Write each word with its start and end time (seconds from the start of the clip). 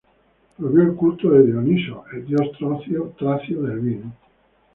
Prohibió 0.57 0.81
el 0.81 0.95
culto 0.95 1.29
de 1.29 1.43
Dioniso, 1.45 2.05
el 2.11 2.25
dios 2.25 2.49
tracio 3.19 3.61
del 3.61 3.79
vino. 3.81 4.11